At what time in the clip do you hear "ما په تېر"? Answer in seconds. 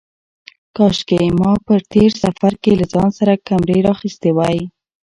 1.39-2.11